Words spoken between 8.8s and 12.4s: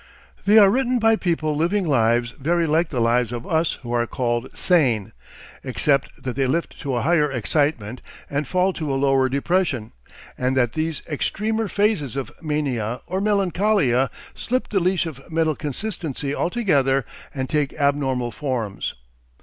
a lower depression, and that these extremer phases of